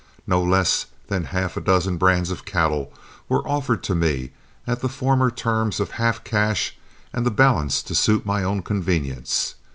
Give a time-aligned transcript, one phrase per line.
[0.25, 2.91] No less than half a dozen brands of cattle
[3.29, 4.31] were offered to me
[4.65, 6.75] at the former terms of half cash
[7.13, 9.53] and the balance to suit my own convenience.